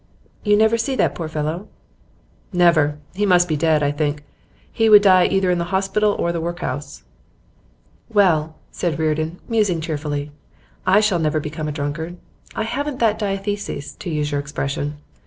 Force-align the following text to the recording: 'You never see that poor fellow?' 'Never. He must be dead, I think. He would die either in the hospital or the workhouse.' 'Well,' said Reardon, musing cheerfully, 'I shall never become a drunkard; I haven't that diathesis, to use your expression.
'You 0.43 0.57
never 0.57 0.79
see 0.79 0.95
that 0.95 1.13
poor 1.13 1.27
fellow?' 1.27 1.67
'Never. 2.51 2.97
He 3.13 3.23
must 3.23 3.47
be 3.47 3.55
dead, 3.55 3.83
I 3.83 3.91
think. 3.91 4.23
He 4.73 4.89
would 4.89 5.03
die 5.03 5.25
either 5.27 5.51
in 5.51 5.59
the 5.59 5.65
hospital 5.69 6.13
or 6.13 6.31
the 6.31 6.41
workhouse.' 6.41 7.03
'Well,' 8.11 8.55
said 8.71 8.97
Reardon, 8.97 9.37
musing 9.47 9.79
cheerfully, 9.79 10.31
'I 10.87 11.01
shall 11.01 11.19
never 11.19 11.39
become 11.39 11.67
a 11.67 11.71
drunkard; 11.71 12.17
I 12.55 12.63
haven't 12.63 12.97
that 12.97 13.19
diathesis, 13.19 13.93
to 13.99 14.09
use 14.09 14.31
your 14.31 14.39
expression. 14.39 14.97